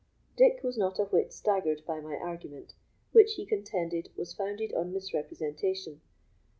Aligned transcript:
Dick 0.35 0.61
was 0.63 0.79
not 0.79 0.97
a 0.97 1.03
whit 1.05 1.31
staggered 1.31 1.85
by 1.85 1.99
my 1.99 2.15
argument, 2.15 2.73
which 3.11 3.33
he 3.35 3.45
contended 3.45 4.09
was 4.17 4.33
founded 4.33 4.73
on 4.73 4.91
misrepresentation. 4.91 6.01